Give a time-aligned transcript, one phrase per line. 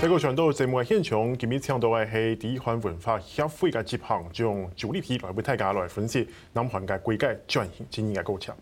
[0.00, 8.56] 这个全都节目的现场，今日请到的是第一环文化协会的执行长朱立丕来为大家来分析南韩的改革转型经营的构想。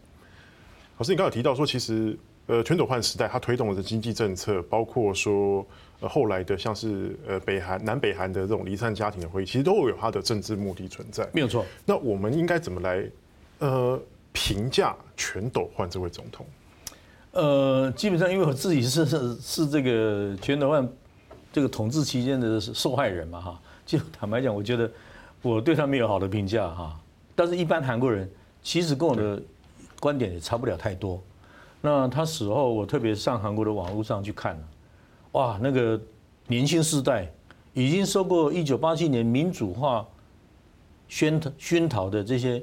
[0.97, 5.65] 老师，你刚才有提到说，其实呃全斗焕时代，它推动的经济政策，包括说
[6.01, 11.25] 呃后来的像是呃北韩、南北韩的这种离散家庭的会议，其实都有它的政治目的存在。
[11.33, 11.65] 没有错。
[11.87, 13.09] 那我们应该怎么来
[13.61, 14.03] 呃
[14.33, 16.45] 评价全斗焕这位总统？
[17.31, 19.07] 呃，基本上因为我自己是
[19.41, 20.93] 是这个全斗焕。
[21.53, 24.91] 这个统治期间的受害人嘛，哈， 就坦白讲，我觉得
[25.43, 26.99] 我对他没有好的评价哈。
[27.35, 28.29] 但是，一般韩国人
[28.63, 29.41] 其实跟我的
[30.01, 31.23] 观点也差不了太多。
[31.81, 34.63] 那他死后，我特别上韩国的网络上去看了，
[35.33, 36.01] 哇，那个
[36.49, 37.31] 年轻世代
[37.73, 40.07] 已经受过一九八七年民主化
[41.09, 42.63] 熏熏陶的这些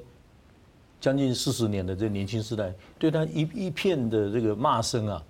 [0.99, 5.23] 将近四十年的这年轻世代，对他一一片的这个骂声啊，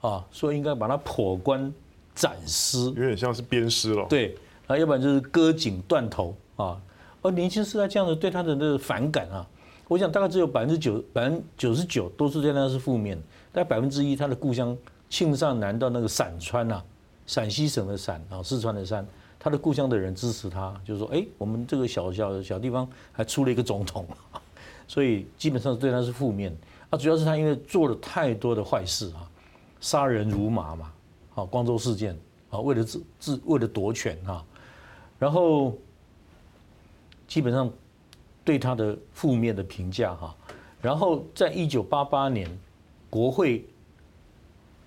[0.00, 1.72] 啊，说应该把他破棺。
[2.14, 6.80] 斩尸有点像是鞭尸了，对，啊，要不然就是割颈断头啊。
[7.22, 9.46] 而年轻世代这样的对他的那个反感啊，
[9.88, 13.18] 我想大概只有百分之九、百分之九十九都是对他是负面，
[13.50, 14.76] 但百分之一他的故乡
[15.08, 16.82] 庆尚南道那个陕川呐，
[17.26, 19.06] 陕西省的陕啊，四川的山，
[19.38, 24.06] 他的故乡的人支持他，就是说，哎，我们这个小小的小地方还出了一个总统，
[24.86, 26.54] 所以基本上对他是负面
[26.90, 26.98] 啊。
[26.98, 29.24] 主要是他因为做了太多的坏事啊，
[29.80, 30.92] 杀人如麻嘛。
[31.34, 32.16] 啊，光州事件
[32.50, 34.44] 啊，为了自自为了夺权啊，
[35.18, 35.76] 然后
[37.26, 37.68] 基本上
[38.44, 40.36] 对他的负面的评价哈，
[40.80, 42.48] 然后在一九八八年
[43.10, 43.64] 国会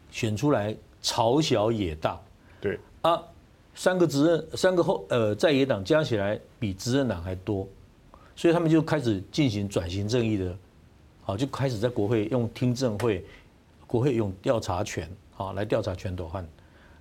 [0.09, 2.19] 选出来朝小野大，
[2.61, 3.21] 对啊，
[3.75, 7.67] 三个执政三个后呃在野党加起来比执政党还多，
[8.35, 10.57] 所以他们就开始进行转型正义的，
[11.23, 13.25] 好就开始在国会用听证会，
[13.85, 15.09] 国会用调查权。
[15.37, 16.43] 好，来调查全斗焕。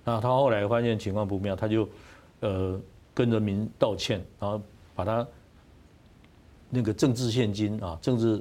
[0.05, 1.89] 那他后来发现情况不妙，他就
[2.41, 2.79] 呃
[3.15, 4.61] 跟人民道歉，然后
[4.93, 5.27] 把他
[6.69, 8.39] 那个政治现金啊，政治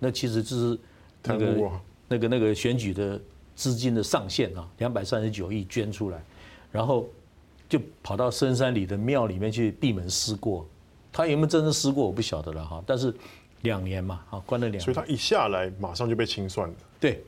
[0.00, 0.78] 那其实就是
[1.22, 1.70] 那个
[2.08, 3.18] 那个那个选举的
[3.54, 6.20] 资金的上限啊，两百三十九亿捐出来，
[6.72, 7.06] 然后
[7.68, 10.66] 就跑到深山里的庙里面去闭门思过。
[11.12, 12.82] 他有没有真正思过，我不晓得了哈。
[12.84, 13.14] 但是
[13.60, 16.74] 两年嘛，啊，关了两年，所以他一下来马上就被清算了。
[16.98, 17.24] 对。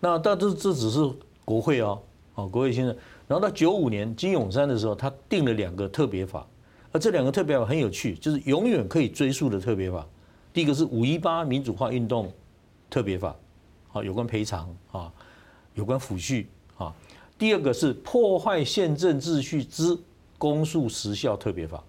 [0.00, 0.98] 那但这这只是
[1.44, 2.00] 国会哦，
[2.34, 2.96] 哦国会先生。
[3.28, 6.44] 然后到九五年金泳三的时候，他定了两个特别法，
[6.90, 10.04] 而这两个特别法很有趣，就是永远可以追溯的特别法。
[10.52, 12.32] 第一个是五一八民主化运动
[12.88, 13.36] 特别法，
[13.92, 15.12] 啊有关赔偿啊，
[15.74, 16.46] 有关抚恤
[16.76, 16.92] 啊。
[17.38, 19.96] 第二个是破坏宪政秩序之
[20.36, 21.82] 公诉时效特别法。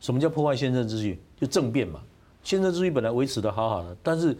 [0.00, 1.20] 什么叫破坏宪政秩序？
[1.38, 2.00] 就政变嘛。
[2.42, 4.34] 宪政秩序本来维持的好好的，但是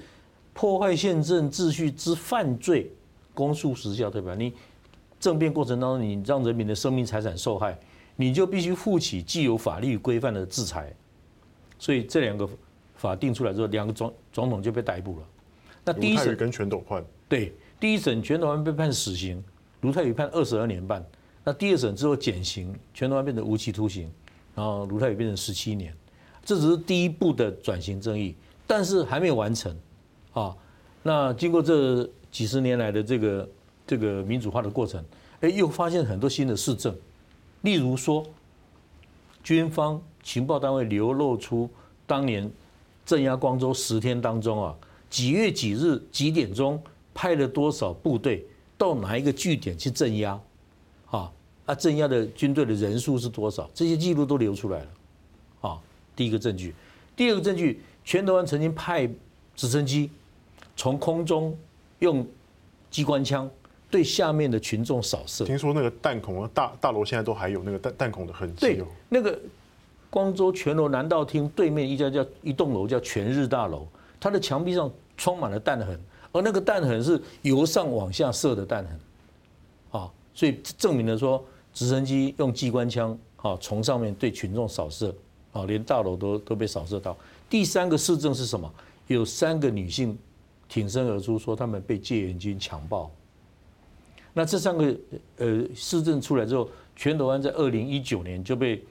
[0.54, 2.90] 破坏宪政秩序之犯罪。
[3.40, 4.34] 公诉时效对吧？
[4.34, 4.52] 你
[5.18, 7.78] 政变过程当中，你让人民的生命财产受害，
[8.16, 10.94] 你就必须负起既有法律规范的制裁。
[11.78, 12.46] 所以这两个
[12.96, 15.26] 法定出来之后，两个总总统就被逮捕了。
[15.86, 19.42] 那第一审跟全斗焕对，第一审全斗焕被判死刑，
[19.80, 21.02] 卢泰愚判二十二年半。
[21.42, 24.10] 那第二审之后减刑，全斗焕变成无期徒刑，
[24.54, 25.94] 然后卢泰愚变成十七年。
[26.44, 28.34] 这只是第一步的转型正义，
[28.66, 29.74] 但是还没有完成
[30.34, 30.54] 啊。
[31.02, 32.08] 那经过这。
[32.30, 33.48] 几十年来的这个
[33.86, 35.04] 这个民主化的过程，
[35.40, 36.94] 哎，又发现很多新的事证，
[37.62, 38.24] 例如说，
[39.42, 41.68] 军方情报单位流露出
[42.06, 42.48] 当年
[43.04, 44.76] 镇压光州十天当中啊，
[45.08, 46.80] 几月几日几点钟
[47.12, 48.46] 派了多少部队
[48.78, 50.40] 到哪一个据点去镇压，
[51.10, 51.32] 啊
[51.66, 53.68] 啊，镇压的军队的人数是多少？
[53.74, 54.88] 这些记录都流出来了，
[55.62, 55.80] 啊，
[56.14, 56.74] 第一个证据，
[57.16, 59.10] 第二个证据，全斗焕曾经派
[59.56, 60.10] 直升机
[60.76, 61.58] 从空中。
[62.00, 62.26] 用
[62.90, 63.48] 机关枪
[63.90, 65.44] 对下面的群众扫射。
[65.44, 68.60] 听说那个弹孔啊，大大楼现在都还有那个弹弹孔的痕迹。
[68.60, 69.38] 对，那个
[70.10, 73.86] 光州全楼南道厅对面一家叫一栋楼叫全日大楼，
[74.18, 75.98] 它的墙壁上充满了弹痕，
[76.32, 79.00] 而那个弹痕是由上往下射的弹痕，
[80.00, 85.14] 啊，所以证明了说直升机用机关枪啊从上面对群众扫射，
[85.52, 87.16] 啊，连大楼都都被扫射到。
[87.48, 88.72] 第三个市政是什么？
[89.08, 90.16] 有三个女性。
[90.70, 93.10] 挺身而出说他们被戒严军强暴。
[94.32, 94.96] 那这三个
[95.38, 98.82] 呃市政出来之后，全斗焕在二零一九年就被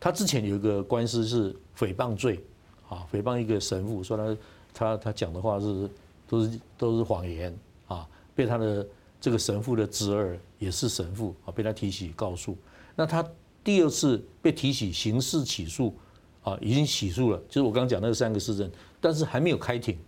[0.00, 2.42] 他之前有一个官司是诽谤罪
[2.88, 4.36] 啊，诽谤一个神父说他
[4.72, 5.90] 他他讲的话是
[6.26, 7.54] 都是都是谎言
[7.86, 8.86] 啊，被他的
[9.20, 12.56] 这个神父的侄儿也是神父啊，被他提起告诉。
[12.94, 13.22] 那他
[13.62, 15.94] 第二次被提起刑事起诉
[16.42, 18.70] 啊，已经起诉了，就是我刚讲那三个市政，
[19.02, 19.98] 但是还没有开庭。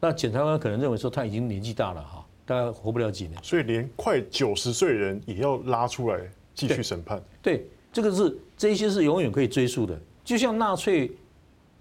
[0.00, 6.18] 那检察官可能认为说他已经年纪大了哈，大概活不了几年，所以连快九十岁人也要拉出来
[6.54, 7.22] 继续审判。
[7.42, 11.10] 对，这个是这些是永远可以追溯的，就像纳粹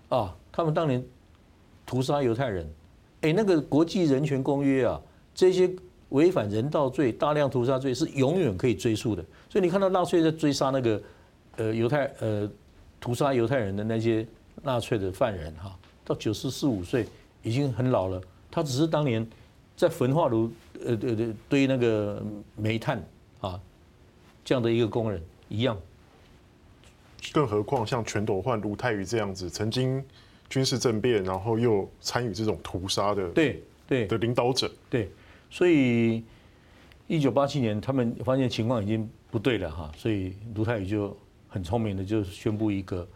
[0.09, 1.03] 啊，他们当年
[1.85, 2.69] 屠杀犹太人，
[3.21, 5.01] 哎，那个国际人权公约啊，
[5.33, 5.71] 这些
[6.09, 9.23] 违反人道罪、大量屠杀罪是永远可以追溯的。
[9.49, 11.01] 所以你看到纳粹在追杀那个
[11.55, 12.49] 呃犹太呃
[12.99, 14.27] 屠杀犹太人的那些
[14.61, 15.73] 纳粹的犯人哈，
[16.03, 17.05] 到九十四五岁
[17.43, 19.27] 已经很老了，他只是当年
[19.75, 20.51] 在焚化炉
[20.85, 22.23] 呃对对堆那个
[22.55, 23.03] 煤炭
[23.41, 23.59] 啊
[24.43, 25.77] 这样的一个工人一样。
[27.33, 30.03] 更何况像全斗焕、卢泰愚这样子，曾经
[30.49, 35.09] 军事政变，然后又参与这种屠杀的对对的领导者，对，
[35.49, 36.23] 所以
[37.07, 39.09] 一九八七年他们发现情况已经。
[39.31, 41.15] 不对了哈，所以卢泰愚就
[41.47, 43.07] 很聪明的就宣布一个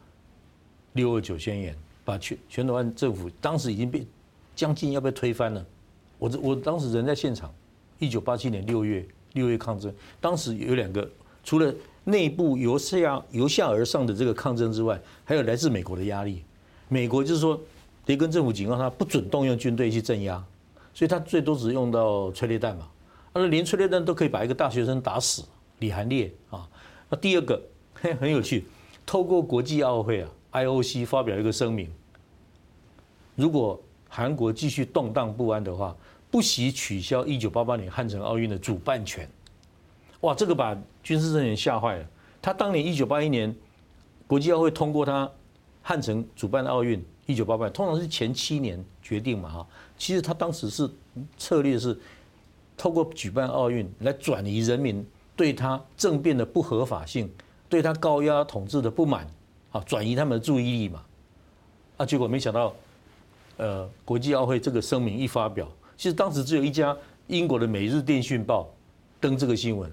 [0.92, 1.75] 六二九宣言，
[2.06, 4.06] 把全全斗湾政府当时已经被
[4.56, 5.66] 将近要被推翻了。
[6.20, 7.54] 我这我当时人在现场，
[8.00, 11.10] 一九八七年六月六月抗争，当时有两个，
[11.44, 11.74] 除了
[12.04, 16.44] 内部由下由下而上的这个抗争之外，还有来自美国的压力。
[16.90, 17.60] 美国就是说，
[18.06, 20.44] 雷根政府警告他不准动用军队去镇压，
[20.94, 22.88] 所以他最多只用到催泪弹嘛，
[23.34, 25.44] 他说连催泪弹都可以把一个大学生打死。
[25.80, 26.70] 李韩烈啊，
[27.10, 27.62] 那第二个
[27.96, 28.66] 嘿很有趣，
[29.06, 31.92] 透过国际奥会啊，IOC 发表一个声明，
[33.36, 33.78] 如果
[34.08, 35.94] 韩国继续动荡不安的话，
[36.32, 39.30] 不惜取消一九八八年汉城奥运的主办权。
[40.22, 42.06] 哇，这个把军事政权吓坏了。
[42.42, 43.54] 他当年一九八一年
[44.26, 45.30] 国际奥会通过他
[45.82, 49.68] 汉城主办奥运，一九八八通常是前七年决定嘛哈，
[49.98, 50.90] 其实他当时是
[51.38, 52.00] 策略是
[52.78, 55.06] 透过举办奥运来转移人民。
[55.36, 57.28] 对他政变的不合法性，
[57.68, 59.28] 对他高压统治的不满，
[59.74, 61.04] 啊，转移他们的注意力嘛，
[61.98, 62.74] 啊，结果没想到，
[63.58, 65.68] 呃，国际奥会这个声明一发表，
[65.98, 66.96] 其实当时只有一家
[67.28, 68.62] 英国的《每日电讯报》
[69.20, 69.92] 登这个新闻，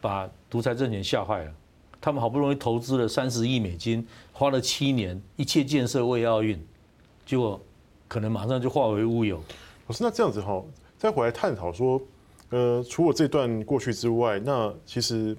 [0.00, 1.52] 把独裁政权吓坏了。
[2.00, 6.58] 他们好不容易投资了三十亿美金，花了七年，一切建设为奥运，
[7.24, 7.60] 结果
[8.08, 9.36] 可能马上就化为乌有。
[9.86, 10.64] 老师，那这样子哈，
[10.98, 12.00] 再回来探讨说。
[12.52, 15.36] 呃，除了这段过去之外，那其实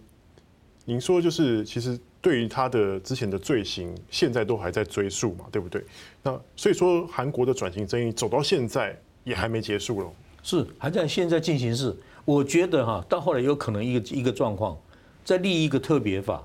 [0.85, 5.83] 您说就是，其实对于他的之前的罪行，现在都还在追诉嘛，对不对？
[6.21, 10.13] 那所以说，韩国的转型争议走到现在也还没结束了，
[10.43, 11.95] 是还在现在进行式。
[12.23, 14.77] 我觉得哈，到后来有可能一个一个状况，
[15.25, 16.43] 再立一个特别法，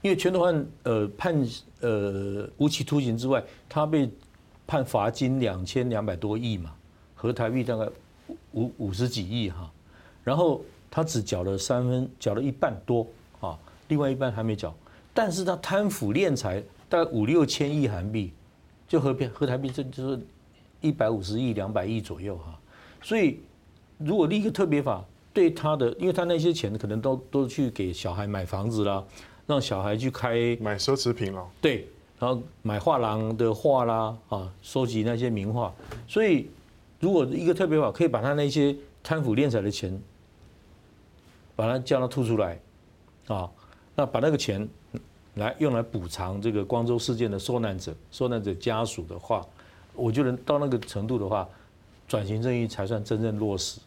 [0.00, 1.44] 因为全斗焕呃判
[1.80, 4.08] 呃无期徒刑之外，他被
[4.64, 6.72] 判罚金两千两百多亿嘛，
[7.16, 7.88] 合台币大概
[8.52, 9.68] 五五十几亿哈。
[10.22, 13.04] 然后他只缴了三分，缴了一半多
[13.40, 13.58] 啊，
[13.88, 14.72] 另外一半还没缴。
[15.14, 18.32] 但是他贪腐敛财大概五六千亿韩币，
[18.86, 20.20] 就合币合台币这就是
[20.80, 22.58] 一百五十亿两百亿左右哈。
[23.00, 23.40] 所以
[23.96, 25.02] 如果立一个特别法，
[25.32, 29.02] 对他的，因为他那些钱可能都都去给小孩买房子啦，
[29.46, 31.88] 让小孩去开买奢侈品了，对，
[32.18, 35.72] 然后买画廊的画啦啊，收集那些名画。
[36.06, 36.50] 所以
[37.00, 39.98] 如果一个特别法可以把他那些贪腐敛财的钱。
[41.56, 42.60] 把它叫他吐出来，
[43.28, 43.48] 啊，
[43.94, 44.68] 那把那个钱
[45.34, 49.46] 来用来补偿这个光州事件的受难者、受难者家属的话，
[49.94, 51.48] 我觉得到那个程度的话，
[52.06, 53.80] 转型正义才算真正落实。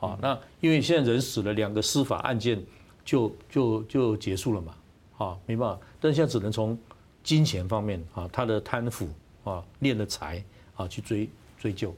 [0.00, 2.62] 啊，那因为现在人死了，两个司法案件
[3.04, 4.74] 就就就结束了嘛，
[5.18, 6.78] 啊，没办法，但现在只能从
[7.22, 9.08] 金钱方面啊，他的贪腐
[9.44, 10.42] 啊、敛的财
[10.76, 11.28] 啊去追
[11.58, 11.94] 追究。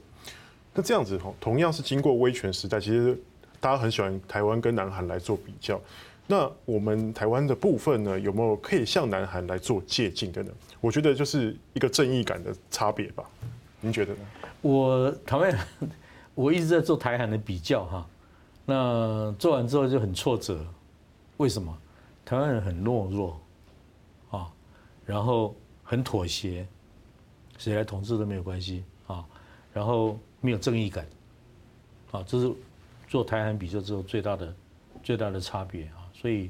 [0.73, 3.19] 那这样子同同样是经过威权时代，其实。
[3.59, 5.79] 大家很喜欢台湾跟南韩来做比较，
[6.27, 10.51] 那我们台湾的部分呢，有没有可以向南韩来做借鉴的呢？
[10.79, 13.23] 我觉得就是一个正义感的差别吧，
[13.81, 14.19] 您觉得呢？
[14.61, 15.59] 我台湾人，
[16.33, 18.07] 我一直在做台韩的比较哈，
[18.65, 20.65] 那做完之后就很挫折，
[21.37, 21.77] 为什么？
[22.23, 23.41] 台湾人很懦弱
[24.29, 24.51] 啊，
[25.05, 26.65] 然后很妥协，
[27.57, 29.25] 谁来统治都没有关系啊，
[29.73, 31.05] 然后没有正义感，
[32.11, 32.51] 啊，这是。
[33.09, 34.55] 做台韩比较之后最大的
[35.03, 36.49] 最大的差别啊，所以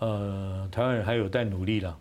[0.00, 1.96] 呃，台湾人还有待努力了，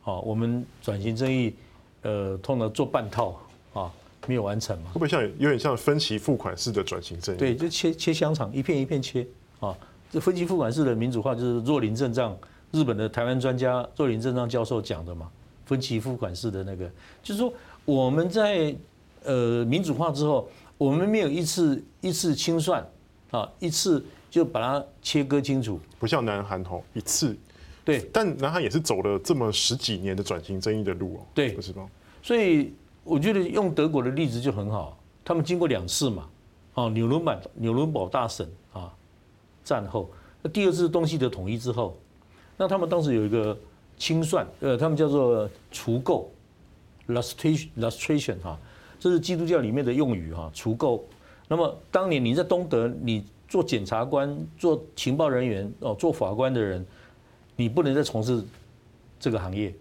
[0.00, 1.54] 好，我们转型正义
[2.00, 3.38] 呃，通常做半套
[3.74, 3.92] 啊，
[4.26, 4.86] 没有完成嘛。
[4.88, 7.38] 会不会像有点像分期付款式的转型正义？
[7.38, 9.26] 对，就切切香肠，一片一片切
[9.60, 9.76] 啊。
[10.10, 12.34] 这分期付款式的民主化就是若林正藏，
[12.72, 15.30] 日本的台湾专家若林正藏教授讲的嘛。
[15.66, 16.90] 分期付款式的那个，
[17.22, 17.52] 就是说
[17.84, 18.74] 我们在
[19.24, 20.48] 呃民主化之后，
[20.78, 22.84] 我们没有一次一次清算。
[23.32, 27.36] 啊，一次就把它切割清楚，不像南韩吼一次，
[27.84, 31.88] 对，但南韩也是走了这么十几年的转型正义的路哦，对，不是吗？
[32.22, 32.72] 所以
[33.04, 36.28] 我觉得用德国的例子就很好，他们经过两次嘛，
[36.74, 38.92] 哦，纽伦堡纽伦堡大审啊，
[39.64, 40.10] 战后，
[40.42, 41.96] 那第二次东西德统一之后，
[42.56, 43.56] 那他们当时有一个
[43.96, 46.26] 清算，呃，他们叫做除垢
[47.08, 48.58] ，lustration lustration 哈，
[48.98, 51.00] 这是基督教里面的用语哈，除垢。
[51.48, 56.84] 那么当年你在东德，你做检察官、做情报人员哦、做法官的人，
[57.54, 58.44] 你不能再从事
[59.18, 59.74] 这个行业。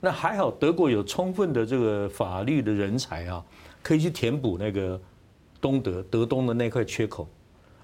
[0.00, 3.44] 那还好，德国有充分的这个法律的人才啊，
[3.82, 5.00] 可以去填补那个
[5.60, 7.26] 东德德东的那块缺口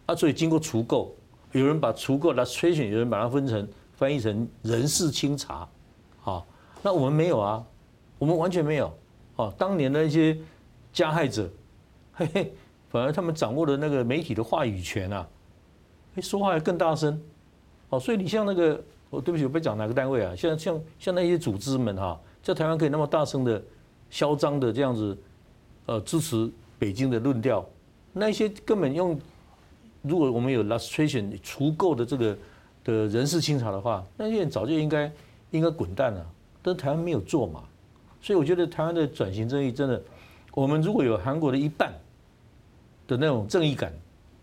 [0.06, 0.14] 啊。
[0.14, 1.08] 所以经过除垢，
[1.52, 5.66] 有人把除垢 lustration，有人把它分成翻译成人事清查，
[6.25, 6.44] 啊，
[6.82, 7.64] 那我们没有啊，
[8.18, 8.92] 我们完全没有。
[9.37, 10.37] 哦，当年的那些
[10.92, 11.49] 加害者，
[12.12, 12.52] 嘿嘿。
[12.90, 15.28] 反而他们掌握了那个媒体的话语权啊，
[16.16, 17.23] 哎，说话还更大声，
[17.88, 23.62] 哦，所以你像那个，我对不起，我不讲哪个单位啊，像像像那些组织们哈，在台湾可以那么大声的、
[24.11, 25.16] 嚣张的这样子，
[25.87, 27.64] 呃，支持北京的论调，
[28.12, 29.16] 那些根本用，
[30.02, 32.37] 如果我们有 lustration 除垢的这个
[32.82, 35.12] 的人事清查的话，那些人早就应该
[35.52, 36.26] 应该滚蛋了，
[36.61, 37.62] 但台湾没有做嘛，
[38.20, 40.02] 所以我觉得台湾的转型正义真的，
[40.50, 41.92] 我们如果有韩国的一半。
[43.11, 43.93] 的那种正义感，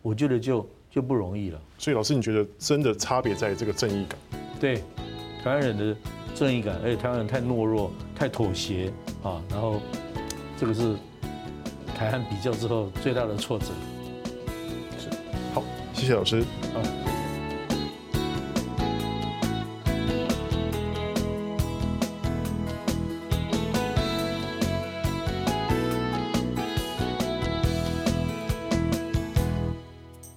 [0.02, 1.62] 我觉得就就不容易了。
[1.78, 4.20] 所以老师，你觉得真的差别在这个正义感？
[4.60, 4.84] 对，
[5.42, 5.96] 台湾人的
[6.36, 8.92] 正义感，而且台湾人太懦弱、太妥协
[9.24, 9.80] 啊，然后
[10.58, 10.98] 这个是
[11.96, 13.68] 台韩比较之后最大的挫折。
[15.00, 15.10] 是，
[15.54, 16.44] 好，谢谢老师。
[16.74, 17.17] 好。